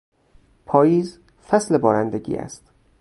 پاییز 0.65 1.19
فصل 1.47 1.77
بارندگی 1.77 2.35
است. 2.35 2.71